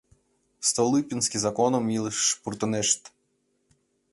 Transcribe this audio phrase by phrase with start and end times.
[0.67, 3.01] Столыпинский законым илышыш пуртынешт.